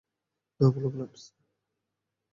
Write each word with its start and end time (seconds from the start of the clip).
না, 0.59 0.63
ওগুলো 0.67 0.87
গ্লাভস। 0.89 1.23